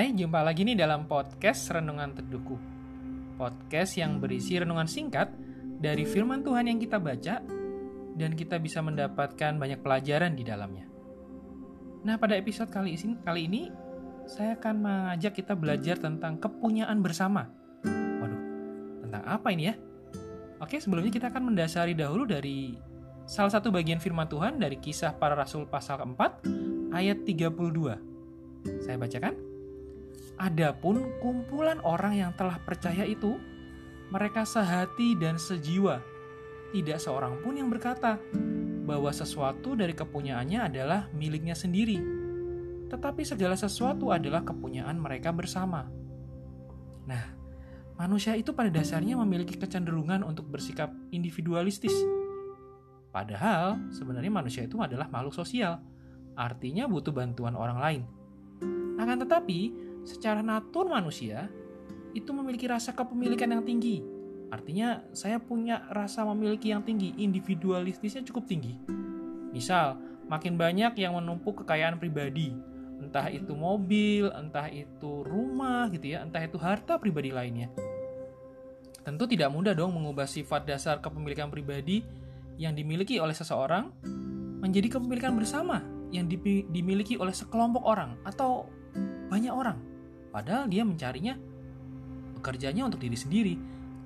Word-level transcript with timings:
Hai, 0.00 0.16
jumpa 0.16 0.40
lagi 0.40 0.64
nih 0.64 0.80
dalam 0.80 1.04
podcast 1.04 1.68
Renungan 1.76 2.16
Teduhku. 2.16 2.56
Podcast 3.36 4.00
yang 4.00 4.16
berisi 4.16 4.56
renungan 4.56 4.88
singkat 4.88 5.28
dari 5.76 6.08
firman 6.08 6.40
Tuhan 6.40 6.72
yang 6.72 6.80
kita 6.80 6.96
baca 6.96 7.44
dan 8.16 8.32
kita 8.32 8.56
bisa 8.56 8.80
mendapatkan 8.80 9.60
banyak 9.60 9.84
pelajaran 9.84 10.32
di 10.32 10.40
dalamnya. 10.40 10.88
Nah, 12.00 12.16
pada 12.16 12.32
episode 12.32 12.72
kali 12.72 12.96
ini, 12.96 13.12
kali 13.20 13.40
ini 13.44 13.62
saya 14.24 14.56
akan 14.56 14.74
mengajak 14.80 15.36
kita 15.36 15.52
belajar 15.52 16.00
tentang 16.00 16.40
kepunyaan 16.40 17.04
bersama. 17.04 17.52
Waduh, 17.84 18.42
tentang 19.04 19.20
apa 19.28 19.52
ini 19.52 19.68
ya? 19.68 19.76
Oke, 20.64 20.80
sebelumnya 20.80 21.12
kita 21.12 21.28
akan 21.28 21.52
mendasari 21.52 21.92
dahulu 21.92 22.24
dari 22.24 22.72
salah 23.28 23.52
satu 23.52 23.68
bagian 23.68 24.00
firman 24.00 24.32
Tuhan 24.32 24.64
dari 24.64 24.80
kisah 24.80 25.12
para 25.20 25.36
rasul 25.36 25.68
pasal 25.68 26.00
keempat 26.00 26.40
ayat 26.96 27.20
32. 27.28 28.80
Saya 28.80 28.96
bacakan. 28.96 29.49
Adapun 30.40 31.20
kumpulan 31.20 31.76
orang 31.84 32.16
yang 32.16 32.32
telah 32.32 32.56
percaya 32.64 33.04
itu, 33.04 33.36
mereka 34.08 34.48
sehati 34.48 35.12
dan 35.20 35.36
sejiwa. 35.36 36.00
Tidak 36.72 36.96
seorang 36.96 37.44
pun 37.44 37.60
yang 37.60 37.68
berkata 37.68 38.16
bahwa 38.88 39.12
sesuatu 39.12 39.76
dari 39.76 39.92
kepunyaannya 39.92 40.72
adalah 40.72 41.12
miliknya 41.12 41.52
sendiri, 41.52 42.00
tetapi 42.88 43.20
segala 43.20 43.52
sesuatu 43.52 44.08
adalah 44.08 44.40
kepunyaan 44.40 44.96
mereka 44.96 45.28
bersama. 45.28 45.84
Nah, 47.04 47.24
manusia 48.00 48.32
itu 48.32 48.56
pada 48.56 48.72
dasarnya 48.72 49.20
memiliki 49.20 49.60
kecenderungan 49.60 50.24
untuk 50.24 50.48
bersikap 50.48 50.88
individualistis. 51.12 51.92
Padahal, 53.12 53.92
sebenarnya 53.92 54.32
manusia 54.32 54.64
itu 54.64 54.80
adalah 54.80 55.04
makhluk 55.12 55.36
sosial, 55.36 55.84
artinya 56.32 56.88
butuh 56.88 57.12
bantuan 57.12 57.52
orang 57.52 57.76
lain. 57.76 58.02
Akan 58.96 59.20
tetapi, 59.20 59.89
secara 60.04 60.40
natur 60.40 60.88
manusia 60.88 61.48
itu 62.16 62.30
memiliki 62.34 62.66
rasa 62.66 62.94
kepemilikan 62.94 63.50
yang 63.50 63.62
tinggi. 63.62 64.02
Artinya, 64.50 65.06
saya 65.14 65.38
punya 65.38 65.86
rasa 65.94 66.26
memiliki 66.26 66.74
yang 66.74 66.82
tinggi, 66.82 67.14
individualistisnya 67.22 68.26
cukup 68.26 68.50
tinggi. 68.50 68.74
Misal, 69.54 69.98
makin 70.26 70.58
banyak 70.58 70.98
yang 70.98 71.14
menumpuk 71.14 71.62
kekayaan 71.62 72.02
pribadi, 72.02 72.50
entah 72.98 73.30
itu 73.30 73.54
mobil, 73.54 74.26
entah 74.34 74.66
itu 74.66 75.22
rumah 75.22 75.86
gitu 75.94 76.18
ya, 76.18 76.26
entah 76.26 76.42
itu 76.42 76.58
harta 76.58 76.98
pribadi 76.98 77.30
lainnya. 77.30 77.70
Tentu 79.00 79.24
tidak 79.30 79.48
mudah 79.54 79.72
dong 79.72 79.96
mengubah 79.96 80.28
sifat 80.28 80.68
dasar 80.68 80.98
kepemilikan 80.98 81.48
pribadi 81.48 82.04
yang 82.60 82.76
dimiliki 82.76 83.16
oleh 83.16 83.32
seseorang 83.32 83.88
menjadi 84.60 85.00
kepemilikan 85.00 85.32
bersama 85.32 85.80
yang 86.12 86.28
dimiliki 86.68 87.16
oleh 87.16 87.32
sekelompok 87.32 87.80
orang 87.86 88.20
atau 88.28 88.68
banyak 89.32 89.54
orang. 89.54 89.89
Padahal 90.30 90.70
dia 90.70 90.86
mencarinya 90.86 91.34
bekerjanya 92.38 92.86
untuk 92.86 93.02
diri 93.02 93.18
sendiri, 93.18 93.54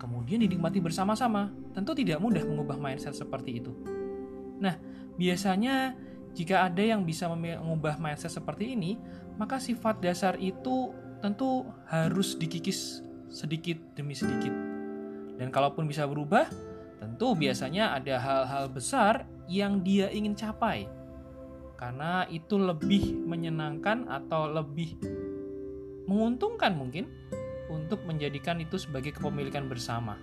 kemudian 0.01 0.43
dinikmati 0.43 0.81
bersama-sama. 0.81 1.53
Tentu 1.77 1.93
tidak 1.95 2.19
mudah 2.19 2.43
mengubah 2.43 2.81
mindset 2.81 3.15
seperti 3.15 3.63
itu. 3.63 3.73
Nah, 4.59 4.77
biasanya 5.15 5.95
jika 6.35 6.67
ada 6.67 6.83
yang 6.83 7.07
bisa 7.07 7.31
mengubah 7.31 8.01
mindset 8.01 8.33
seperti 8.33 8.75
ini, 8.75 8.99
maka 9.39 9.63
sifat 9.63 10.03
dasar 10.03 10.35
itu 10.41 10.91
tentu 11.23 11.69
harus 11.87 12.35
dikikis 12.35 13.05
sedikit 13.31 13.79
demi 13.95 14.17
sedikit. 14.17 14.53
Dan 15.35 15.51
kalaupun 15.51 15.87
bisa 15.87 16.07
berubah, 16.07 16.47
tentu 16.99 17.35
biasanya 17.35 17.95
ada 17.95 18.17
hal-hal 18.19 18.71
besar 18.71 19.27
yang 19.51 19.85
dia 19.85 20.09
ingin 20.09 20.33
capai 20.33 20.89
karena 21.85 22.25
itu 22.31 22.57
lebih 22.57 23.13
menyenangkan 23.29 24.09
atau 24.09 24.49
lebih 24.49 24.97
menguntungkan 26.05 26.77
mungkin 26.77 27.09
untuk 27.69 28.05
menjadikan 28.05 28.61
itu 28.61 28.77
sebagai 28.77 29.17
kepemilikan 29.17 29.67
bersama. 29.67 30.21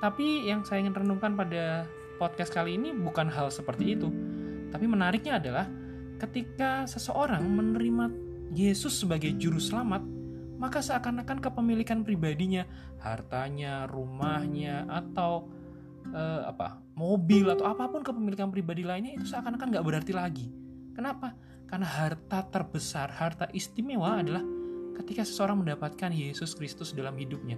Tapi 0.00 0.48
yang 0.48 0.66
saya 0.66 0.82
ingin 0.82 0.96
renungkan 0.96 1.38
pada 1.38 1.86
podcast 2.18 2.50
kali 2.50 2.74
ini 2.74 2.90
bukan 2.90 3.30
hal 3.30 3.52
seperti 3.52 3.94
itu. 3.94 4.08
Tapi 4.72 4.84
menariknya 4.88 5.38
adalah 5.38 5.68
ketika 6.18 6.88
seseorang 6.88 7.44
menerima 7.44 8.10
Yesus 8.52 8.98
sebagai 9.04 9.30
juru 9.36 9.60
selamat, 9.60 10.02
maka 10.58 10.80
seakan-akan 10.80 11.38
kepemilikan 11.38 12.02
pribadinya, 12.02 12.66
hartanya, 12.98 13.86
rumahnya, 13.86 14.88
atau 14.90 15.46
eh, 16.08 16.42
apa 16.50 16.82
mobil 16.98 17.46
atau 17.52 17.68
apa 17.68 17.88
pun 17.88 18.02
kepemilikan 18.02 18.50
pribadi 18.50 18.82
lainnya 18.82 19.14
itu 19.16 19.24
seakan-akan 19.28 19.70
nggak 19.70 19.86
berarti 19.86 20.12
lagi 20.12 20.46
Kenapa? 20.92 21.32
Karena 21.64 21.88
harta 21.88 22.44
terbesar, 22.52 23.08
harta 23.16 23.48
istimewa 23.56 24.20
adalah 24.20 24.44
ketika 24.96 25.24
seseorang 25.24 25.64
mendapatkan 25.64 26.10
Yesus 26.12 26.52
Kristus 26.56 26.92
dalam 26.92 27.16
hidupnya. 27.16 27.56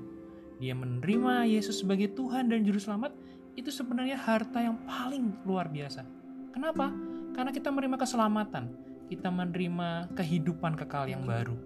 Dia 0.62 0.72
menerima 0.74 1.50
Yesus 1.50 1.82
sebagai 1.82 2.14
Tuhan 2.14 2.50
dan 2.50 2.62
Juru 2.62 2.78
Selamat, 2.78 3.10
itu 3.54 3.70
sebenarnya 3.70 4.18
harta 4.18 4.62
yang 4.62 4.78
paling 4.86 5.34
luar 5.46 5.70
biasa. 5.70 6.06
Kenapa? 6.54 6.90
Karena 7.34 7.50
kita 7.50 7.70
menerima 7.74 7.98
keselamatan, 7.98 8.64
kita 9.10 9.28
menerima 9.30 10.14
kehidupan 10.14 10.78
kekal 10.78 11.10
yang 11.10 11.26
baru. 11.26 11.58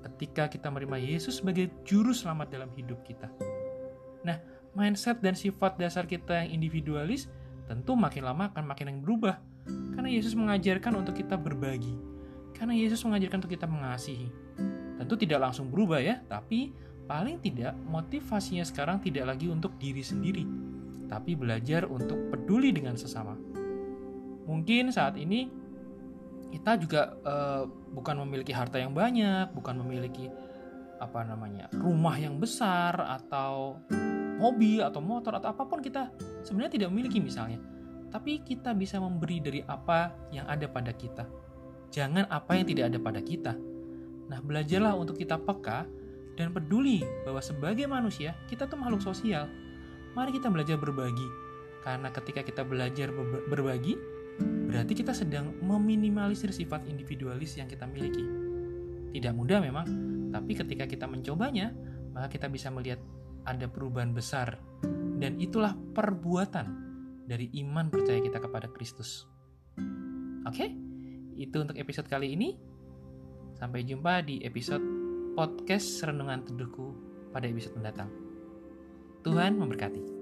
Ketika 0.00 0.46
kita 0.48 0.70
menerima 0.70 0.96
Yesus 1.02 1.42
sebagai 1.42 1.70
Juru 1.82 2.14
Selamat 2.14 2.48
dalam 2.48 2.70
hidup 2.72 3.02
kita. 3.02 3.26
Nah, 4.22 4.38
mindset 4.72 5.18
dan 5.18 5.34
sifat 5.34 5.76
dasar 5.76 6.06
kita 6.06 6.46
yang 6.46 6.62
individualis 6.62 7.26
tentu 7.66 7.94
makin 7.94 8.26
lama 8.26 8.50
akan 8.50 8.66
makin 8.66 8.86
yang 8.90 9.00
berubah 9.02 9.38
karena 9.94 10.08
Yesus 10.10 10.34
mengajarkan 10.34 10.98
untuk 10.98 11.14
kita 11.18 11.36
berbagi. 11.36 11.94
Karena 12.56 12.76
Yesus 12.76 13.00
mengajarkan 13.06 13.40
untuk 13.40 13.52
kita 13.52 13.64
mengasihi. 13.64 14.28
Tentu 15.10 15.26
tidak 15.26 15.42
langsung 15.50 15.74
berubah 15.74 15.98
ya, 15.98 16.22
tapi 16.30 16.70
paling 17.10 17.42
tidak 17.42 17.74
motivasinya 17.82 18.62
sekarang 18.62 19.02
tidak 19.02 19.34
lagi 19.34 19.50
untuk 19.50 19.74
diri 19.74 20.06
sendiri, 20.06 20.46
tapi 21.10 21.34
belajar 21.34 21.82
untuk 21.90 22.30
peduli 22.30 22.70
dengan 22.70 22.94
sesama. 22.94 23.34
Mungkin 24.46 24.94
saat 24.94 25.18
ini 25.18 25.50
kita 26.54 26.78
juga 26.78 27.10
uh, 27.26 27.66
bukan 27.90 28.22
memiliki 28.22 28.54
harta 28.54 28.78
yang 28.78 28.94
banyak, 28.94 29.50
bukan 29.50 29.82
memiliki 29.82 30.30
apa 31.02 31.26
namanya 31.26 31.66
rumah 31.74 32.14
yang 32.14 32.38
besar 32.38 32.94
atau 33.02 33.82
mobil 34.38 34.78
atau 34.78 35.02
motor 35.02 35.42
atau 35.42 35.50
apa 35.50 35.66
pun 35.66 35.82
kita 35.82 36.06
sebenarnya 36.46 36.78
tidak 36.78 36.88
memiliki 36.94 37.18
misalnya 37.18 37.58
tapi 38.14 38.46
kita 38.46 38.78
bisa 38.78 39.02
memberi 39.02 39.42
dari 39.42 39.58
apa 39.66 40.14
yang 40.30 40.46
ada 40.46 40.70
pada 40.70 40.94
kita. 40.94 41.26
Jangan 41.90 42.30
apa 42.30 42.54
yang 42.54 42.66
tidak 42.70 42.94
ada 42.94 42.98
pada 43.02 43.18
kita. 43.18 43.69
Nah, 44.30 44.38
belajarlah 44.38 44.94
untuk 44.94 45.18
kita 45.18 45.42
peka 45.42 45.90
dan 46.38 46.54
peduli 46.54 47.02
bahwa 47.26 47.42
sebagai 47.42 47.90
manusia, 47.90 48.38
kita 48.46 48.70
tuh 48.70 48.78
makhluk 48.78 49.02
sosial. 49.02 49.50
Mari 50.14 50.30
kita 50.38 50.46
belajar 50.46 50.78
berbagi. 50.78 51.26
Karena 51.82 52.14
ketika 52.14 52.46
kita 52.46 52.62
belajar 52.62 53.10
berbagi, 53.50 53.98
berarti 54.70 54.92
kita 54.94 55.10
sedang 55.10 55.58
meminimalisir 55.58 56.54
sifat 56.54 56.86
individualis 56.86 57.58
yang 57.58 57.66
kita 57.66 57.90
miliki. 57.90 58.22
Tidak 59.10 59.34
mudah 59.34 59.58
memang, 59.58 59.86
tapi 60.30 60.54
ketika 60.54 60.86
kita 60.86 61.10
mencobanya, 61.10 61.74
maka 62.14 62.30
kita 62.30 62.46
bisa 62.46 62.70
melihat 62.70 63.02
ada 63.42 63.66
perubahan 63.66 64.14
besar. 64.14 64.62
Dan 65.20 65.36
itulah 65.42 65.74
perbuatan 65.74 66.66
dari 67.26 67.50
iman 67.66 67.90
percaya 67.90 68.22
kita 68.22 68.38
kepada 68.38 68.70
Kristus. 68.70 69.26
Oke, 70.46 70.72
itu 71.36 71.56
untuk 71.60 71.76
episode 71.76 72.08
kali 72.08 72.38
ini. 72.38 72.69
Sampai 73.60 73.84
jumpa 73.84 74.24
di 74.24 74.40
episode 74.40 74.80
podcast 75.36 76.00
Renungan 76.00 76.40
Teduhku 76.48 76.96
pada 77.28 77.44
episode 77.44 77.76
mendatang. 77.76 78.08
Tuhan 79.20 79.60
memberkati. 79.60 80.19